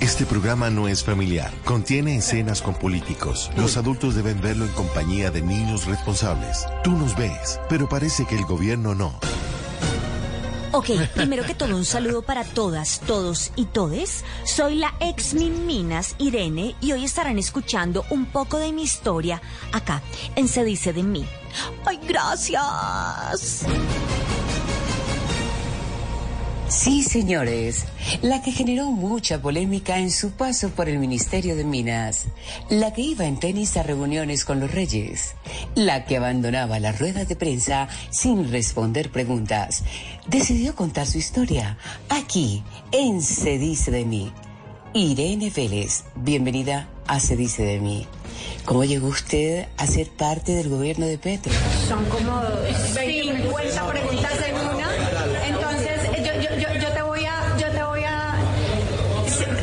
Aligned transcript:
Este 0.00 0.26
programa 0.26 0.70
no 0.70 0.86
es 0.86 1.02
familiar. 1.02 1.52
Contiene 1.64 2.16
escenas 2.16 2.62
con 2.62 2.74
políticos. 2.74 3.50
Los 3.56 3.76
adultos 3.76 4.14
deben 4.14 4.40
verlo 4.40 4.64
en 4.64 4.70
compañía 4.70 5.32
de 5.32 5.42
niños 5.42 5.86
responsables. 5.86 6.66
Tú 6.84 6.92
nos 6.92 7.16
ves, 7.16 7.58
pero 7.68 7.88
parece 7.88 8.24
que 8.24 8.36
el 8.36 8.44
gobierno 8.44 8.94
no. 8.94 9.18
Ok, 10.70 10.90
primero 11.14 11.44
que 11.44 11.54
todo 11.54 11.74
un 11.74 11.84
saludo 11.84 12.22
para 12.22 12.44
todas, 12.44 13.00
todos 13.00 13.50
y 13.56 13.64
todes. 13.64 14.24
Soy 14.44 14.76
la 14.76 14.94
ex 15.00 15.34
Minas 15.34 16.14
Irene 16.18 16.76
y 16.80 16.92
hoy 16.92 17.04
estarán 17.04 17.38
escuchando 17.38 18.04
un 18.10 18.26
poco 18.26 18.58
de 18.58 18.72
mi 18.72 18.82
historia 18.82 19.42
acá 19.72 20.00
en 20.36 20.46
Se 20.46 20.62
dice 20.62 20.92
de 20.92 21.02
mí. 21.02 21.26
Ay, 21.84 21.98
gracias. 22.06 23.64
Sí, 26.68 27.02
señores, 27.02 27.86
la 28.20 28.42
que 28.42 28.52
generó 28.52 28.90
mucha 28.90 29.40
polémica 29.40 29.98
en 29.98 30.10
su 30.10 30.32
paso 30.32 30.68
por 30.70 30.88
el 30.88 30.98
Ministerio 30.98 31.56
de 31.56 31.64
Minas, 31.64 32.26
la 32.68 32.92
que 32.92 33.00
iba 33.00 33.24
en 33.24 33.40
tenis 33.40 33.76
a 33.76 33.82
reuniones 33.82 34.44
con 34.44 34.60
los 34.60 34.70
reyes, 34.70 35.34
la 35.74 36.04
que 36.04 36.18
abandonaba 36.18 36.78
la 36.78 36.92
rueda 36.92 37.24
de 37.24 37.36
prensa 37.36 37.88
sin 38.10 38.50
responder 38.50 39.10
preguntas, 39.10 39.82
decidió 40.26 40.74
contar 40.74 41.06
su 41.06 41.18
historia 41.18 41.78
aquí 42.10 42.62
en 42.92 43.22
Se 43.22 43.58
dice 43.58 43.90
de 43.90 44.04
mí. 44.04 44.32
Irene 44.92 45.50
Vélez, 45.54 46.04
bienvenida 46.16 46.88
a 47.06 47.18
Se 47.18 47.36
dice 47.36 47.62
de 47.62 47.80
mí. 47.80 48.06
¿Cómo 48.64 48.84
llegó 48.84 49.08
usted 49.08 49.66
a 49.78 49.86
ser 49.86 50.08
parte 50.10 50.52
del 50.52 50.68
gobierno 50.68 51.06
de 51.06 51.16
Petro? 51.18 51.52
Son 51.88 52.04
como 52.06 52.42
50 52.94 53.86
preguntas 53.88 54.32
en 54.46 54.54
una. 54.54 55.46
Entonces, 55.46 55.88
yo, 56.18 56.32
yo, 56.42 56.56
yo, 56.56 56.80
yo 56.80 56.88
te 56.92 57.02
voy 57.02 57.24
a, 57.24 57.56
yo 57.58 57.70
te 57.70 57.82
voy 57.82 58.02
a, 58.04 58.34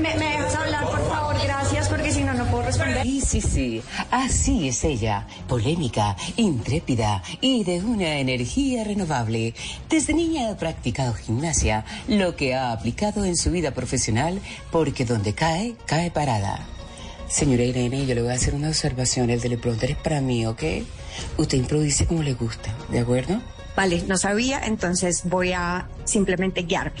me, 0.00 0.14
me 0.14 0.26
dejas 0.26 0.54
hablar, 0.54 0.84
por 0.84 1.08
favor, 1.08 1.36
gracias, 1.42 1.88
porque 1.88 2.12
si 2.12 2.22
no, 2.22 2.34
no 2.34 2.44
puedo 2.46 2.62
responder. 2.64 2.91
Sí, 3.02 3.20
sí, 3.20 3.40
sí. 3.40 3.82
Así 4.10 4.68
es 4.68 4.84
ella. 4.84 5.26
Polémica, 5.48 6.16
intrépida 6.36 7.22
y 7.40 7.64
de 7.64 7.80
una 7.80 8.18
energía 8.18 8.84
renovable. 8.84 9.54
Desde 9.88 10.14
niña 10.14 10.50
ha 10.50 10.56
practicado 10.56 11.14
gimnasia, 11.14 11.84
lo 12.08 12.36
que 12.36 12.54
ha 12.54 12.72
aplicado 12.72 13.24
en 13.24 13.36
su 13.36 13.50
vida 13.50 13.72
profesional, 13.72 14.40
porque 14.70 15.04
donde 15.04 15.34
cae, 15.34 15.74
cae 15.86 16.10
parada. 16.10 16.60
Señora 17.28 17.64
Irene, 17.64 18.06
yo 18.06 18.14
le 18.14 18.22
voy 18.22 18.30
a 18.30 18.34
hacer 18.34 18.54
una 18.54 18.68
observación. 18.68 19.30
El 19.30 19.40
teleprompter 19.40 19.92
es 19.92 19.96
para 19.96 20.20
mí, 20.20 20.46
¿ok? 20.46 20.62
Usted 21.38 21.58
improvise 21.58 22.06
como 22.06 22.22
le 22.22 22.34
gusta, 22.34 22.74
¿de 22.90 23.00
acuerdo? 23.00 23.40
Vale, 23.74 24.04
no 24.06 24.18
sabía, 24.18 24.60
entonces 24.66 25.22
voy 25.24 25.52
a 25.52 25.88
simplemente 26.04 26.62
guiarme. 26.62 27.00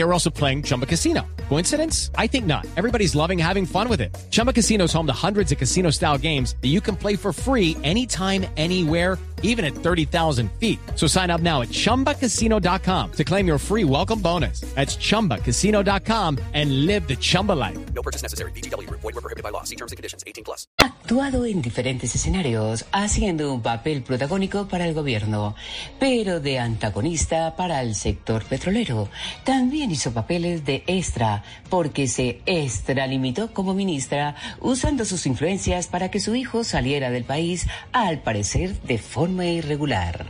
They 0.00 0.04
were 0.04 0.14
also 0.14 0.30
playing 0.30 0.62
Chumba 0.62 0.86
Casino. 0.86 1.26
Coincidence? 1.50 2.10
I 2.14 2.26
think 2.26 2.46
not. 2.46 2.66
Everybody's 2.78 3.14
loving 3.14 3.38
having 3.38 3.66
fun 3.66 3.90
with 3.90 4.00
it. 4.00 4.16
Chumba 4.30 4.54
Casino 4.54 4.84
is 4.84 4.94
home 4.94 5.06
to 5.08 5.12
hundreds 5.12 5.52
of 5.52 5.58
casino 5.58 5.90
style 5.90 6.16
games 6.16 6.56
that 6.62 6.68
you 6.68 6.80
can 6.80 6.96
play 6.96 7.16
for 7.16 7.34
free 7.34 7.76
anytime, 7.84 8.46
anywhere, 8.56 9.18
even 9.42 9.66
at 9.66 9.74
30,000 9.74 10.50
feet. 10.52 10.78
So 10.94 11.06
sign 11.06 11.28
up 11.28 11.42
now 11.42 11.60
at 11.60 11.68
chumbacasino.com 11.68 13.12
to 13.12 13.24
claim 13.24 13.46
your 13.46 13.58
free 13.58 13.84
welcome 13.84 14.22
bonus. 14.22 14.62
That's 14.74 14.96
chumbacasino.com 14.96 16.38
and 16.54 16.86
live 16.86 17.06
the 17.06 17.16
Chumba 17.16 17.52
life. 17.52 17.92
No 17.92 18.00
purchase 18.00 18.22
necessary. 18.22 18.52
BGW. 18.52 18.88
Void 18.88 19.02
were 19.02 19.20
prohibited 19.20 19.42
by 19.42 19.50
law. 19.50 19.64
See 19.64 19.76
terms 19.76 19.92
and 19.92 19.98
conditions. 19.98 20.24
18 20.26 20.44
plus. 20.44 20.66
actuado 21.10 21.44
en 21.44 21.60
diferentes 21.60 22.14
escenarios, 22.14 22.84
haciendo 22.92 23.52
un 23.52 23.62
papel 23.62 24.04
protagónico 24.04 24.68
para 24.68 24.86
el 24.86 24.94
gobierno, 24.94 25.56
pero 25.98 26.38
de 26.38 26.60
antagonista 26.60 27.56
para 27.56 27.82
el 27.82 27.96
sector 27.96 28.44
petrolero. 28.44 29.08
También 29.42 29.89
hizo 29.90 30.12
papeles 30.12 30.64
de 30.64 30.84
extra, 30.86 31.42
porque 31.68 32.06
se 32.06 32.40
extralimitó 32.46 33.52
como 33.52 33.74
ministra, 33.74 34.36
usando 34.60 35.04
sus 35.04 35.26
influencias 35.26 35.86
para 35.86 36.10
que 36.10 36.20
su 36.20 36.34
hijo 36.34 36.64
saliera 36.64 37.10
del 37.10 37.24
país, 37.24 37.66
al 37.92 38.20
parecer 38.22 38.80
de 38.82 38.98
forma 38.98 39.46
irregular. 39.46 40.26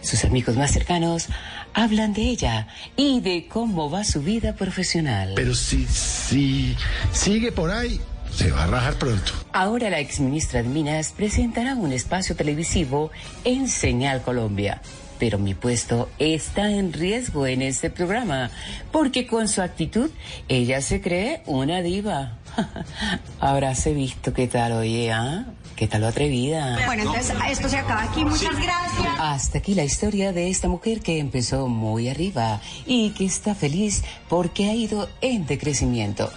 Sus 0.00 0.24
amigos 0.24 0.56
más 0.56 0.70
cercanos 0.70 1.28
hablan 1.74 2.12
de 2.12 2.22
ella 2.22 2.68
y 2.96 3.20
de 3.20 3.46
cómo 3.48 3.90
va 3.90 4.04
su 4.04 4.22
vida 4.22 4.54
profesional. 4.54 5.32
Pero 5.36 5.54
si, 5.54 5.86
si 5.86 6.76
sigue 7.12 7.52
por 7.52 7.70
ahí, 7.70 8.00
se 8.34 8.50
va 8.50 8.64
a 8.64 8.66
rajar 8.66 8.94
pronto. 8.94 9.32
Ahora 9.52 9.90
la 9.90 9.98
exministra 9.98 10.62
de 10.62 10.68
Minas 10.68 11.12
presentará 11.12 11.74
un 11.74 11.92
espacio 11.92 12.36
televisivo 12.36 13.10
en 13.44 13.68
Señal 13.68 14.22
Colombia. 14.22 14.80
Pero 15.20 15.38
mi 15.38 15.52
puesto 15.52 16.08
está 16.18 16.70
en 16.70 16.94
riesgo 16.94 17.46
en 17.46 17.60
este 17.60 17.90
programa, 17.90 18.50
porque 18.90 19.26
con 19.26 19.48
su 19.48 19.60
actitud 19.60 20.10
ella 20.48 20.80
se 20.80 21.02
cree 21.02 21.42
una 21.44 21.82
diva. 21.82 22.38
Habráse 23.38 23.92
visto 23.92 24.32
qué 24.32 24.48
tal, 24.48 24.72
oye, 24.72 25.12
¿ah? 25.12 25.44
¿Qué 25.76 25.86
tal 25.86 26.00
lo 26.00 26.08
atrevida? 26.08 26.78
Bueno, 26.86 27.02
entonces 27.02 27.36
esto 27.50 27.68
se 27.68 27.76
acaba 27.76 28.02
aquí. 28.02 28.24
Muchas 28.24 28.54
gracias. 28.56 29.08
Hasta 29.18 29.58
aquí 29.58 29.74
la 29.74 29.84
historia 29.84 30.32
de 30.32 30.48
esta 30.48 30.68
mujer 30.68 31.00
que 31.00 31.18
empezó 31.18 31.68
muy 31.68 32.08
arriba 32.08 32.60
y 32.86 33.10
que 33.10 33.26
está 33.26 33.54
feliz 33.54 34.02
porque 34.28 34.70
ha 34.70 34.74
ido 34.74 35.08
en 35.20 35.46
decrecimiento. 35.46 36.30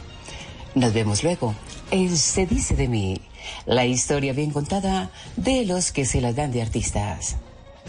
Nos 0.76 0.94
vemos 0.94 1.24
luego. 1.24 1.56
En 1.90 2.18
Se 2.18 2.46
dice 2.46 2.76
de 2.76 2.90
mí, 2.90 3.22
la 3.66 3.86
historia 3.86 4.34
bien 4.34 4.52
contada 4.52 5.10
de 5.38 5.66
los 5.66 5.92
que 5.94 6.06
se 6.06 6.20
las 6.20 6.36
dan 6.36 6.52
de 6.52 6.62
artistas. 6.62 7.38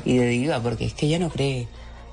Y 0.04 0.16
de 0.18 0.26
diva, 0.26 0.60
porque 0.60 0.84
es 0.86 0.94
que 0.94 1.06
ella 1.06 1.18
no 1.18 1.30
cree 1.30 1.68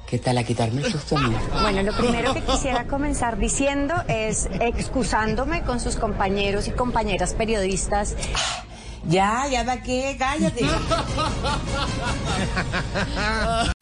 que 0.07 0.19
tal 0.19 0.37
a 0.37 0.43
quitarme 0.43 0.81
el 0.81 0.91
susto 0.91 1.17
a 1.17 1.21
mí. 1.21 1.35
Bueno, 1.61 1.83
lo 1.83 1.93
primero 1.93 2.33
que 2.33 2.41
quisiera 2.41 2.85
comenzar 2.85 3.37
diciendo 3.37 3.93
es 4.07 4.49
excusándome 4.59 5.61
con 5.63 5.79
sus 5.79 5.95
compañeros 5.95 6.67
y 6.67 6.71
compañeras 6.71 7.33
periodistas. 7.33 8.15
Ya, 9.07 9.47
ya 9.47 9.63
da 9.63 9.81
que, 9.81 10.15
cállate. 10.19 10.65